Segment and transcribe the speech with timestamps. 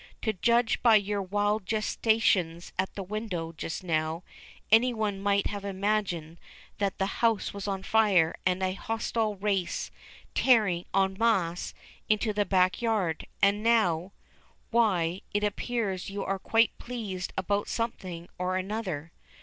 [0.23, 4.23] "To judge by your wild gesticulations at the window just now,
[4.71, 6.39] any one might have imagined
[6.79, 9.91] that the house was on fire and a hostile race
[10.33, 11.75] tearing en masse
[12.09, 13.27] into the back yard.
[13.43, 14.11] And now
[14.71, 19.11] why, it appears you are quite pleased about something or other.